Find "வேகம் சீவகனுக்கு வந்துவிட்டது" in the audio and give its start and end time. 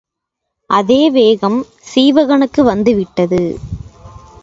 1.09-3.43